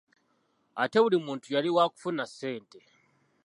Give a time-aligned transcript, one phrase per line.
[0.81, 2.79] Ate buli muntu yali waakufuna ssente.